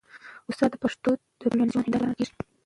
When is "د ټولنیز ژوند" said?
1.17-1.85